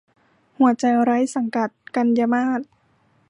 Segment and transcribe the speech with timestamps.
[0.57, 2.61] หัวใจไร้สังกัด- กันยามาส